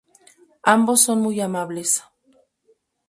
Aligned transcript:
Ambos 0.63 1.01
son 1.03 1.21
muy 1.21 1.41
amables". 1.41 2.03